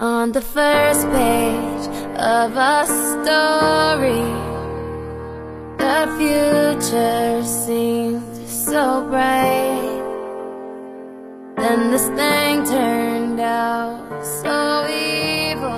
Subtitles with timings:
[0.00, 1.88] On the first page
[2.18, 4.24] of a story,
[5.78, 10.02] the future seemed so bright.
[11.56, 15.70] Then this thing turned out so evil.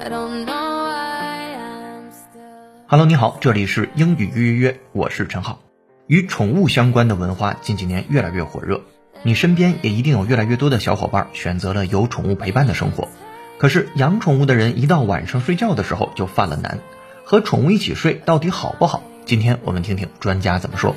[0.00, 2.86] I don't know why I'm still.
[2.88, 5.60] Hello，你好，这里是英语约约约，我是陈浩。
[6.08, 8.82] 与宠物相关的文化近几年越来越火热。
[9.23, 13.07] 你身边也一定有越来越多的小伙伴选择了有宠物陪伴的生活，
[13.59, 16.79] 可是养宠物的人一到晚上睡觉的时候就犯了难，
[17.23, 19.03] 和宠物一起睡到底好不好？
[19.25, 20.95] 今天我们听听专家怎么说。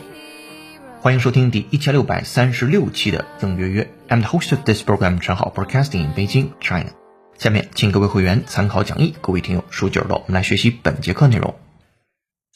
[1.01, 6.93] 欢迎收听第一千六百三十六期的应约约，I'm the host of this program，陈好 Broadcasting in Beijing, China。
[7.37, 11.54] 下面请各位会员参考讲义，各位听友竖起耳朵，我们来学习本节课内容。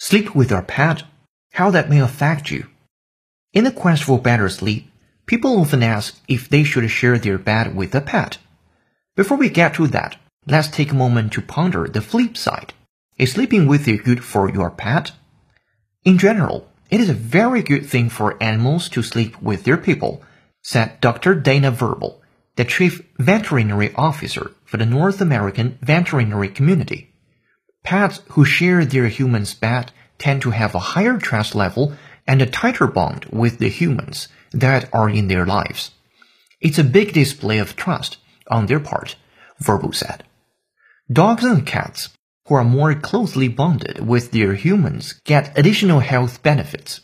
[0.01, 1.01] Sleep with your pet,
[1.53, 2.65] how that may affect you.
[3.53, 4.85] In the quest for better sleep.
[5.29, 8.39] People often ask if they should share their bed with a pet.
[9.15, 12.73] Before we get to that, let's take a moment to ponder the flip side.
[13.19, 15.13] Is sleeping with you good for your pet?
[16.03, 20.23] In general, it is a very good thing for animals to sleep with their people,
[20.63, 21.35] said Dr.
[21.35, 22.23] Dana Verbal,
[22.57, 27.13] the chief veterinary officer for the North American veterinary community.
[27.85, 31.93] Pets who share their human's bed tend to have a higher trust level
[32.27, 35.91] and a tighter bond with the humans that are in their lives.
[36.61, 38.19] It's a big display of trust
[38.49, 39.17] on their part,
[39.59, 40.25] Verbal said.
[41.11, 42.11] Dogs and cats
[42.47, 47.01] who are more closely bonded with their humans get additional health benefits,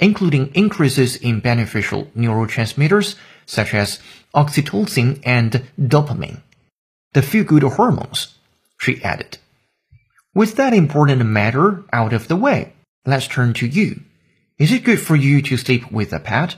[0.00, 4.00] including increases in beneficial neurotransmitters such as
[4.34, 6.42] oxytocin and dopamine,
[7.12, 8.34] the feel-good hormones,
[8.78, 9.38] she added.
[10.34, 14.02] With that important matter out of the way, let's turn to you.
[14.58, 16.56] Is it good for you to sleep with a pet?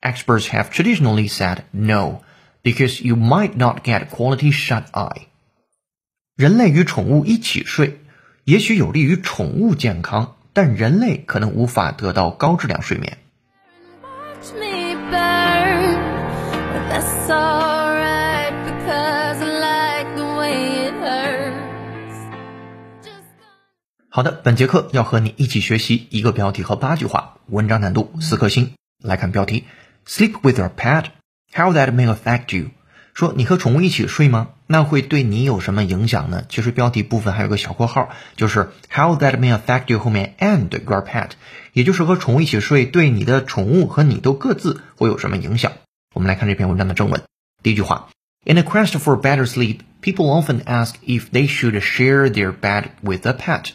[0.00, 2.20] Experts have traditionally said no,
[2.62, 5.26] because you might not get quality shut eye.
[6.36, 7.98] 人类与宠物一起睡，
[8.44, 13.18] 也许有利于宠物健康，但人类可能无法得到高质量睡眠。
[24.08, 28.74] 好的，本节课要和你一起学习一个标题和八句话，文章难度四颗星。
[29.02, 29.64] 来看标题。
[30.07, 31.05] Sleep with your pet?
[31.53, 32.71] How that may affect you?
[33.13, 34.49] 说你和宠物一起睡吗？
[34.65, 36.45] 那会对你有什么影响呢？
[36.49, 41.29] 其实标题部分还有个小括号，就是 How that may affect you 后面 and your pet，
[41.73, 45.73] 也就是和宠物一起睡对你的宠物和你都各自会有什么影响？
[46.15, 47.21] 我们来看这篇文章的正文。
[47.61, 48.09] 第一句话，
[48.45, 53.27] In a quest for better sleep, people often ask if they should share their bed with
[53.27, 53.73] a pet.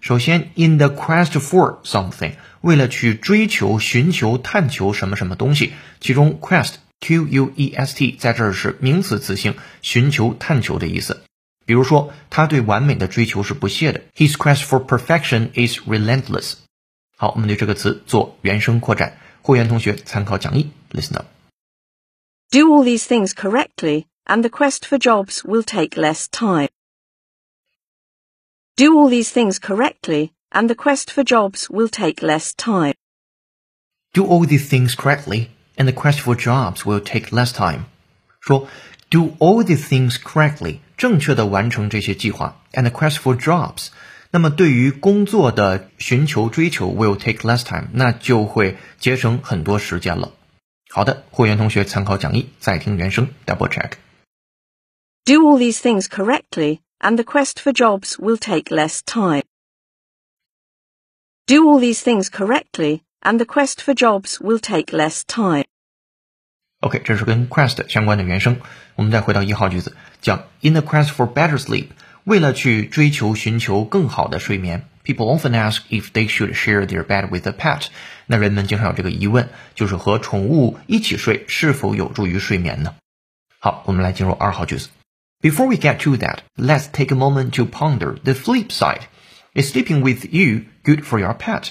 [0.00, 11.22] 首先，in the quest for something， 为了去追求、寻求、探求什么什么东西，其中 quest q u e s t 在这儿是名词词性，寻求、探求的意思。
[11.64, 16.54] 比如说，他对完美的追求是不懈的，His quest for perfection is relentless。
[17.16, 21.26] 好，我们对这个词做原声扩展，会员同学参考讲义，listen up。
[22.50, 26.68] Do all these things correctly, and the quest for jobs will take less time.
[28.76, 32.94] Do all these things correctly, and the quest for jobs will take less time.
[34.12, 37.84] Do all these things correctly, and the quest for jobs will take less time.
[38.40, 38.68] 说
[39.10, 43.88] Do all these things correctly，正确的完成这些计划，and the quest for jobs，
[44.30, 50.32] 那么对于工作的寻求追求 will take less time，那就会节省很多时间了。
[50.90, 53.92] 好的，会员同学参考讲义，再听原声，double check。
[55.24, 59.44] Do all these things correctly, and the quest for jobs will take less time.
[61.46, 65.64] Do all these things correctly, and the quest for jobs will take less time.
[66.80, 68.60] OK，这是跟 quest 相关的原声。
[68.94, 71.88] 我们再回到一号句子，讲 In the quest for better sleep，
[72.24, 77.86] 为了去追求、寻求更好的睡眠，people often ask if they should share their bed with a pet。
[78.26, 82.94] 那人们经常有这个疑问，就是和宠物一起睡是否有助于睡眠呢？
[83.58, 84.90] 好，我们来进入二号句子。
[85.40, 89.02] Before we get to that, let's take a moment to ponder the flip side.
[89.54, 91.69] Is sleeping with you good for your pet?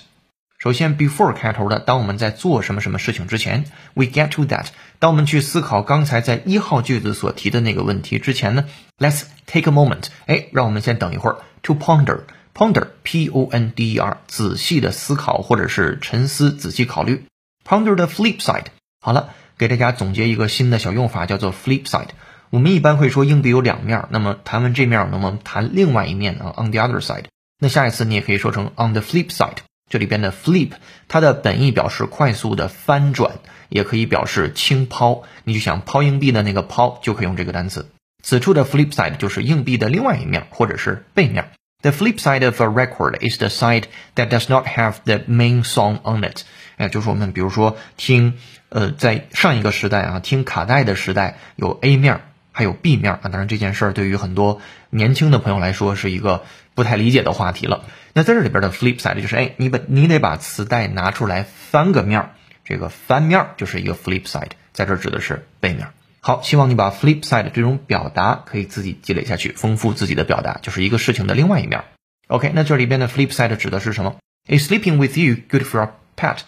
[0.59, 3.65] 首先，before 开头的，当我们在做什么什么事情之前
[3.95, 4.67] ，we get to that。
[5.01, 8.67] 当我们去思考刚才在一号句子所提的那个问题之前呢
[8.99, 10.07] ，let's take a moment。
[10.27, 12.21] 哎，让我们先等一会儿，to ponder。
[12.55, 17.25] ponder，p o n d e r，仔细的思考或者是沉思、仔细考虑。
[17.67, 18.67] ponder the flip side。
[19.01, 22.11] 好了，给大家总结一个新的小用法，叫做 flip side。
[22.51, 27.25] 我们一般会说硬币有两面，那么谈完这面，那么谈另外一面啊，on the other side。
[27.63, 29.59] 那下一次你也可以说成 on the flip side。
[29.89, 30.73] 这里边的 flip，
[31.07, 33.35] 它的本意表示快速的翻转，
[33.69, 35.23] 也可以表示轻抛。
[35.45, 37.89] 你就想抛硬币的那个抛，就可以用这个单词。
[38.21, 41.51] 此处的 flip side 就是硬币的另外一面，或者是背面。
[41.83, 43.85] The flip side of a record is the side
[44.17, 46.43] that does not have the main song on it。
[46.79, 48.39] 哎，就是我们比如说听，
[48.71, 53.21] 呃，在上一个时代啊，听卡带的时代有 A 面，还有 B 面啊。
[53.25, 54.61] 当然这件事儿对于很多
[54.91, 56.45] 年轻的朋友来说是一个
[56.75, 57.85] 不太理解的话题了。
[58.13, 62.31] 那在这里边的 flip side 就是，哎，你把你得把磁带拿出来翻个面，
[62.65, 65.89] 这个翻面就是一个 flip side，在这指的是背面。
[66.21, 71.83] 好，希望你把 flip side 这种表达可以自己积累下去，丰富自己的表达，就是一个事情的另外一面。
[72.29, 74.17] OK，那这里边的 flip side 指的是什么
[74.47, 76.39] ？Is sleeping with you good for your pet？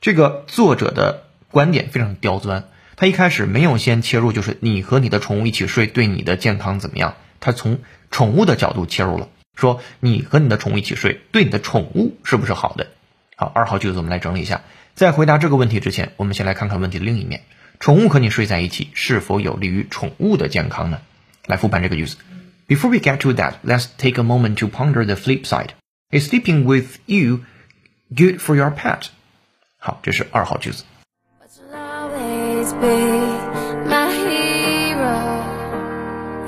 [0.00, 2.64] 这个作者的观点非常刁钻，
[3.02, 7.16] 他一开始没有先切入，就是你和你的宠物一起睡对你的健康怎么样？
[7.40, 7.80] 他从
[8.12, 12.86] 宠物的角度切入了，说你和你的宠物一起睡对你的宠物是不是好的？
[13.34, 14.60] 好，二号句子我们来整理一下。
[14.94, 17.42] 在回答这个问题之前，我们先来看看问题的另一面。
[17.80, 21.00] 宠物和你睡在一起，是否有利于宠物的健康呢？
[21.46, 22.18] 来复盘这个句子。
[22.68, 25.70] Before we get to that, let's take a moment to ponder the flip side.
[26.12, 27.40] Is sleeping with you
[28.14, 29.06] good for your pet?
[29.78, 30.84] 好，这是二号句子。
[32.81, 35.17] But you'll always be my hero,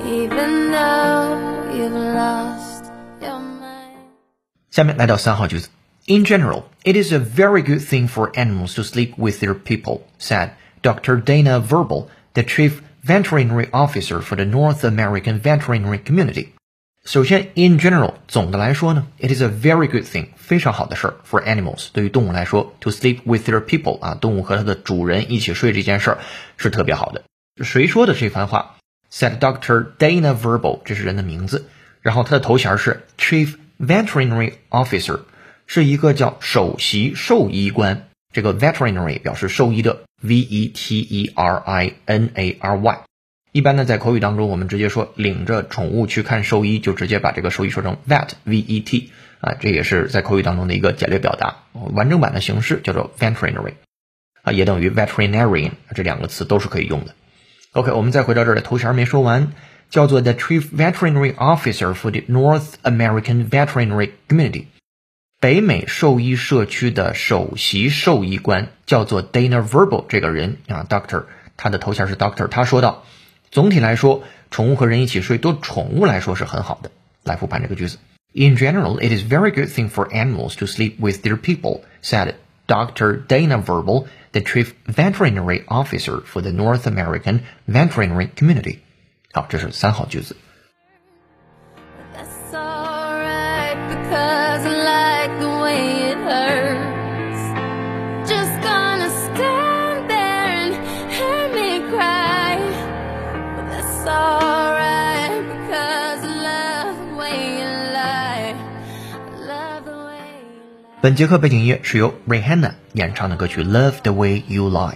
[0.03, 2.85] even though you've lost
[3.21, 4.09] your mind.
[4.71, 5.69] 下面来到三号句子。
[6.07, 10.53] In general, it is a very good thing for animals to sleep with their people, said
[10.81, 11.21] Dr.
[11.23, 16.52] Dana Verbal, the chief veterinary officer for the North American veterinary community.
[17.04, 26.18] 首先，in general，总的来说呢，it is a very good thing，非常好的事儿，for animals，对于动物来说，to sleep with their people 啊，动物和它的主人一起睡这件事儿
[26.56, 27.22] 是特别好的。
[27.62, 28.76] 谁说的这番话
[29.12, 31.68] ？said Doctor Dana Verbal，这是人的名字，
[32.00, 35.20] 然后他的头衔是 chief veterinary officer，
[35.66, 38.08] 是一个叫首席兽医官。
[38.32, 42.98] 这个 veterinary 表示兽医的 v e t e r i n a r y。
[43.54, 51.58] 一般呢，在口语当中，我们直接说领着宠物去看兽医，就直接把这个兽医说成 vet v e t 啊，这也是在口语当中的一个简略表达。
[51.72, 53.74] 完整版的形式叫做 veterinary
[54.42, 57.14] 啊，也等于 veterinarian 这两个词都是可以用的。
[57.70, 59.52] OK，我们再回到这儿的头衔没说完，
[59.88, 64.64] 叫做 the chief veterinary officer for the North American veterinary community。
[65.38, 72.48] 北美兽医社区的首席兽医官叫做 Dana Verbal 这个人啊，Doctor，他的头衔是 Doctor。
[72.48, 73.04] 他说道，
[73.53, 76.91] 总体来说，宠物和人一起睡对宠物来说是很好的。
[77.23, 77.97] 来复盘这个句子：
[78.33, 82.35] In general, it is very good thing for animals to sleep with their people," said
[82.67, 83.25] Dr.
[83.27, 88.79] Dana Verbal, the chief veterinary officer for the North American veterinary community.
[89.31, 90.35] 好，这是三号句子。
[111.04, 114.92] 本节课背景音乐是由 Rihanna 演唱的歌曲《Love the Way You Lie》，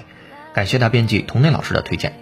[0.55, 2.15] 感谢大编辑童内老师的推荐。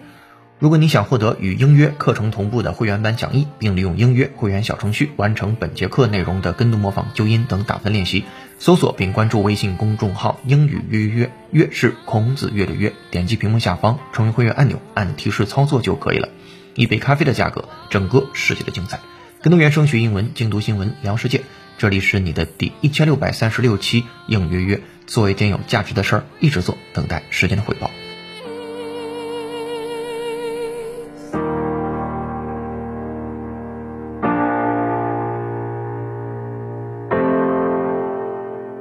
[0.58, 8.24] 如果你想获得与英约课程同步的会员版讲义，并利用英约会员小程序完成本节课内容的跟读模仿、纠音等打分练习，
[8.58, 16.28] 搜索并关注微信公众号“英语约约约”，约是孔子约的约，点击屏幕下方成为会员按钮，按提示操作就可以了。
[16.74, 18.98] 一杯咖啡的价格，整个世界的精彩。
[19.42, 21.42] 跟读原声学英文，精读新闻聊世界。
[21.78, 27.90] 这里是你的第一千六百三十六期应约约，做一件有价值的事儿，一直做，等待时间的回报。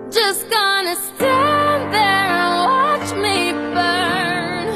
[0.10, 4.70] Just gonna stand there and watch me burn.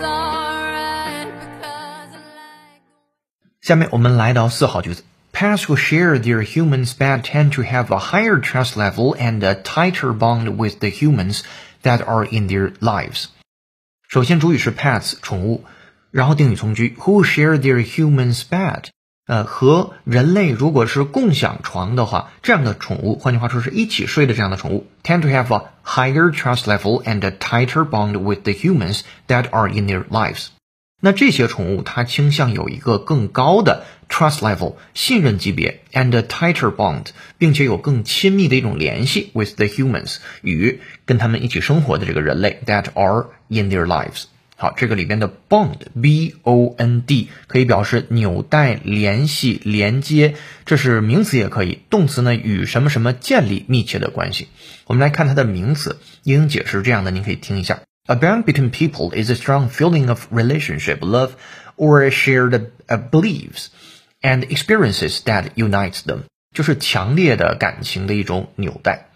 [0.00, 2.82] Alright because I like.
[3.60, 5.02] 下面我们来到四号句子。
[5.41, 10.11] Pets who share their humans bed tend to have a higher trust level and a tighter
[10.11, 11.41] bond with the humans
[11.83, 13.25] that are in their lives。
[14.07, 15.63] 首先，主语是 pets 宠物，
[16.11, 18.85] 然后定语从句 who share their humans bed。
[19.27, 29.67] 呃，和人类如果是共享床的话，这样的宠物，换句话说是一起睡的这样的宠物，tend to have a higher trust level and a tighter bond with the humans that are
[29.67, 30.47] in their lives。
[31.01, 37.06] 那这些宠物它倾向有一个更高的 trust level 信任级别 and a tighter bond，
[37.38, 44.24] 并且有更亲密的一种联系 with the humans 与跟他们一起生活的这个人类 that are in their lives。
[44.56, 50.34] 好，这个里边的 bond b o n d 可以表示纽带、联系、连接，
[50.66, 54.46] 这是名词也可以，动词呢与什么什么建立密切的关系。
[54.86, 57.80] 我们来看它的名词，英解释这样的，您可以听一下。
[58.06, 61.30] A bond between people is a strong feeling of relationship, love,
[61.76, 62.66] or shared
[63.10, 63.66] beliefs
[64.21, 69.09] and experiences that unites them，就是强烈的感情的一种纽带。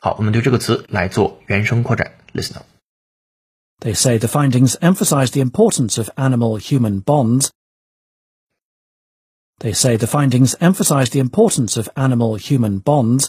[0.00, 2.66] 好，我们对这个词来做原声扩展，listen up。
[3.80, 7.50] They say the findings emphasize the importance of animal-human bonds.
[9.58, 13.28] They say the findings emphasize the importance of animal-human bonds.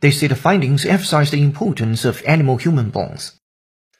[0.00, 3.32] They say the findings emphasize the importance of animal-human bonds。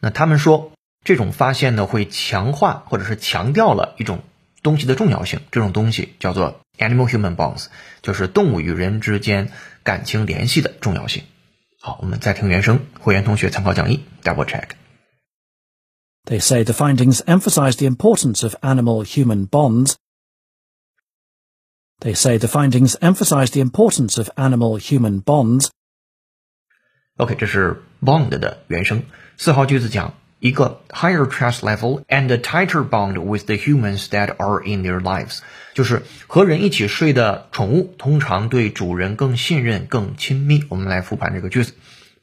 [0.00, 0.72] 那他们说，
[1.04, 4.22] 这种发现呢会强化或者是强调了一种
[4.62, 5.40] 东西的重要性。
[5.50, 7.66] 这种东西叫做 animal-human bonds，
[8.02, 11.24] 就是动物与人之间感情联系的重要性。
[11.80, 14.70] 好，我们再听原声，会员同学参考讲义，double check。
[16.24, 19.94] They say the findings emphasize the importance of animal-human bonds.
[22.00, 25.68] They say the findings emphasize the importance of animal-human bonds.
[27.16, 29.04] OK，这是 bond 的原声。
[29.36, 35.00] 四号句子讲 一个 higher trust level and a tighter bond with the humans that are in their
[35.00, 35.40] lives，
[35.74, 40.64] 就是和人一起睡的宠物通常对主人更信任、更亲密。
[40.68, 41.72] 我们来复盘这个句子。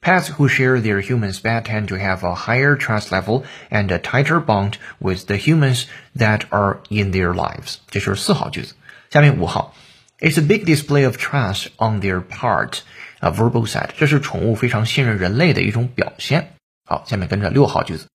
[0.01, 3.97] Pets who share their humans bed tend to have a higher trust level and a
[3.97, 5.85] tighter bond with the humans
[6.15, 7.77] that are in their lives。
[7.89, 8.75] 这是四号句子。
[9.09, 9.73] 下面五号，
[10.19, 12.79] It's a big display of trust on their part。
[13.19, 16.51] 啊，verbal side，这是宠物非常信任人类的一种表现。
[16.90, 18.08] 好，下面跟着六号句子。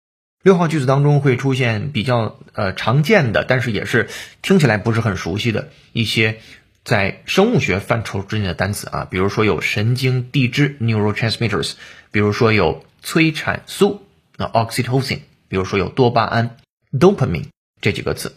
[0.43, 4.09] 六号句子当中会出现比较呃常见的，但是也是
[4.41, 6.41] 听起来不是很熟悉的一些
[6.83, 11.75] 在生物学范畴之内的单词啊，比如说有神经递质 neurotransmitters，
[12.11, 14.05] 比如说有催产素
[14.35, 16.57] 那 oxytocin，比如说有多巴胺
[16.91, 17.45] dopamine
[17.79, 18.35] 这几个词。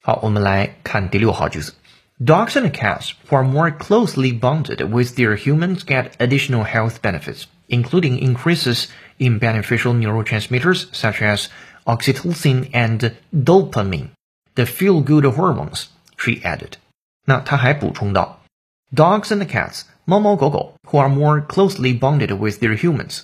[0.00, 1.74] 好，我们来看第六号句子。
[2.24, 8.20] Dogs and cats who are more closely bonded with their humans get additional health benefits, including
[8.20, 8.86] increases
[9.21, 11.47] in beneficial neurotransmitters such as
[11.85, 14.09] oxytocin and dopamine,
[14.55, 15.85] the feel-good hormones,
[16.17, 16.73] she added.
[17.25, 18.41] 那她还补充道，
[18.93, 23.21] Dogs and cats，猫猫狗狗，who are more closely bonded with their humans，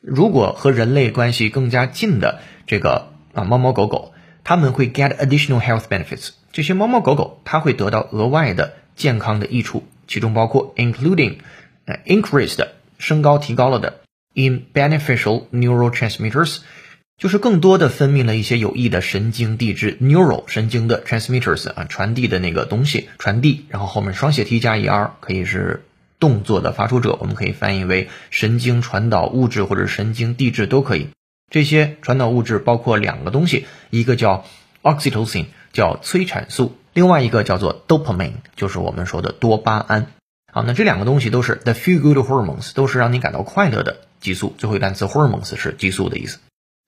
[0.00, 6.30] 如果和人类关系更加近的这个啊猫猫狗狗，他们会 get additional health benefits。
[6.52, 11.38] 这些猫猫狗狗它会得到额外的健康的益处，其中包括 including
[11.84, 12.66] 呃 increased
[12.98, 14.00] 升高提高了的
[14.33, 16.59] in beneficial neurotransmitters，
[17.17, 25.83] 就是更多的分泌了一些有益的神经递质 neural 神经的 transmitters 啊传递的那个东西传递，然后后面双写 t 加 er 可以是
[26.19, 31.09] 动作的发出者，我们可以翻译为神经传导物质或者神经递质都可以。
[31.49, 34.45] 这些传导物质包括两个东西，一个叫
[34.83, 40.07] oxytocin，叫催产素；另外一个叫做 dopamine，就是我们说的多巴胺。
[40.53, 44.55] 好，那这两个东西都是 the feel good hormones，都是让你感到快乐的激素。
[44.57, 46.39] 最后一个单词 hormones 是激素的意思。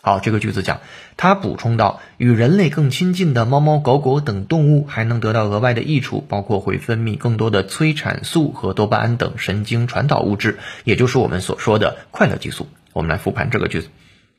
[0.01, 0.81] 好，这个句子讲，
[1.15, 12.67] 它补充到，与人类更亲近的猫猫狗狗等动物还能得到额外的益处，包括会分泌更多的催产素和多巴胺等神经传导物质，也就是我们所说的快乐激素。
[12.91, 13.87] 我们来复盘这个句子。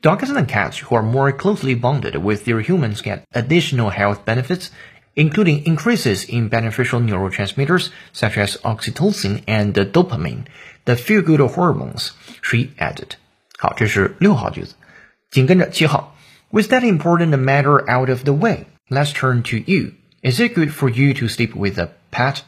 [0.03, 4.67] Dogs and cats who are more closely bonded with their humans get additional health benefits,
[5.15, 10.43] including increases in beneficial neurotransmitters such as oxytocin and dopamine,
[10.84, 12.10] the feel-good hormones,
[12.42, 13.10] she added.
[13.58, 14.74] 好，这是六号句子。
[15.30, 16.16] 紧跟着七号，
[16.50, 19.92] With that important matter out of the way, let's turn to you.
[20.22, 22.38] Is it good for you to sleep with a pet?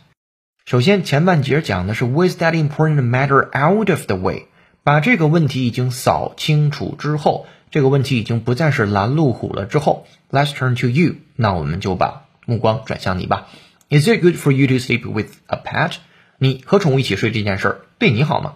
[0.65, 4.47] 首先，前半节讲的是 With that important matter out of the way，
[4.83, 9.67] 把这个问题已经扫清楚之后，这个问题已经不再是拦路虎了。
[9.67, 13.49] 之后，Let's turn to you，那我们就把目光转向你吧。
[13.91, 15.95] Is it good for you to sleep with a pet？
[16.39, 18.53] 你和宠物一起睡这件事儿对你好吗？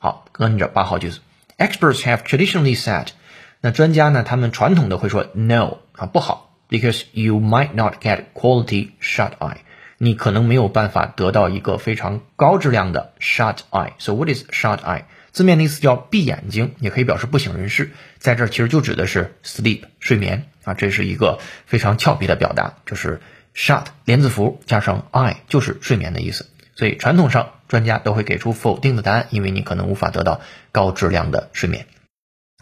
[0.00, 1.20] 好，跟着八号句子
[1.58, 3.06] ，Experts have traditionally said，
[3.60, 9.58] 那专家呢，他们传统的会说 no 啊不好，because you might not get quality shut eye，
[9.96, 13.92] 你可能没有办法得到一个非常高质量的 shut eye。
[14.00, 15.04] So what is shut eye？
[15.30, 23.20] 字面的意思叫闭眼睛，也可以表示不省人事，在这儿其实就指的是 sleep 睡眠啊，这是一个非常俏皮的表达，就是
[23.54, 26.49] shut 连字符加上 eye 就是睡眠的意思。
[26.80, 30.40] 所以传统上专家都会给出否定的答案，因为你可能无法得到
[30.72, 31.84] 高质量的睡眠。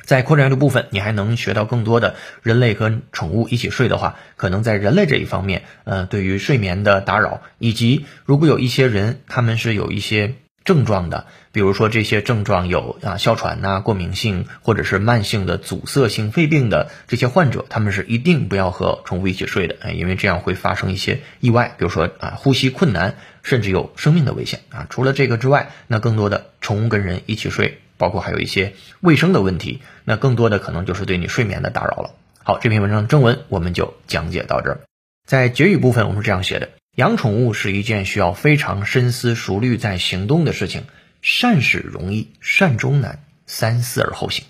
[0.02, 10.34] 在扩展阅读部分，你还能学到更多的人类和宠物一起睡的话，可能在人类这一方面，呃，对于睡眠的打扰，以及如果有一些人他们是有一些
[10.64, 23.14] 症状的，比如说这些症状有啊哮喘呐、过敏性或者是慢性的阻塞性肺病的这些患者，他们是一定不要和宠物一起睡的，因为这样会发生一些意外，比如说啊呼吸困难，
[23.48, 24.86] 甚至有生命的危险啊。
[24.90, 27.80] 除了这个之外，那更多的宠物跟人一起睡。
[28.00, 32.14] 包括还有一些卫生的问题，那更多的可能就是对你睡眠的打扰了。
[32.44, 34.80] 好，这篇文章的正文我们就讲解到这儿。
[35.26, 40.84] 在结语部分，我们是这样写的：养宠物是一件需要非常深思熟虑再行动的事情，
[41.22, 44.44] 善始容易，善终难，三思而后行。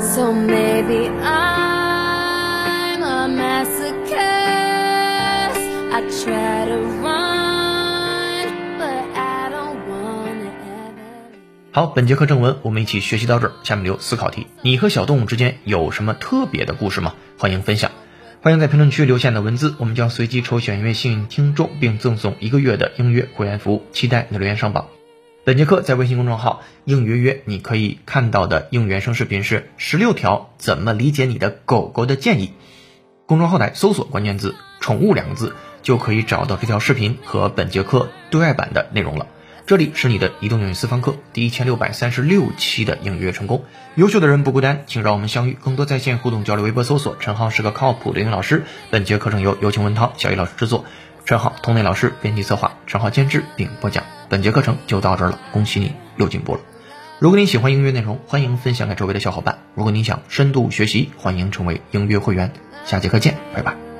[0.00, 1.63] So maybe I
[11.70, 17.14] 好，本节课正文我们一起学习到这儿，下面留思考题：你和小动物之间有什么特别的故事吗？
[17.38, 17.92] 欢迎分享，
[18.42, 24.88] 欢迎在评论区留下你的文字，我们将随机抽选一位幸运听众，并赠送一个月的音乐会员服务，期待你的留言上榜。
[25.44, 32.52] 本节课在微信公众号“应约约”，你可以看到的应原声视频是十六条怎么理解你的狗狗的建议。
[33.26, 39.26] 公众号台搜索关键字“宠物”两个字，就可以找到这条视频和本节课对外版的内容了。
[39.64, 43.64] 这里是你的移动英语私房课第一千六百三十六期的应约成功。
[43.94, 45.56] 优秀的人不孤单，请让我们相遇。
[45.58, 48.64] 更多在线互动交流，微博搜索“陈浩是个靠谱的英语老师”。
[48.92, 50.84] 本节课程由有请文涛、小易老师制作，
[51.24, 54.04] 陈浩通内老师编辑策划，陈浩监制并播讲。
[54.28, 56.60] 本节课程就到这儿了，恭喜你又进步了。
[57.20, 59.60] 如果你喜欢音乐内容，欢迎分享给周围的小伙伴。
[59.74, 62.52] 如果你想深度学习，欢迎成为音乐会员。
[62.84, 63.93] 下节课见，拜拜。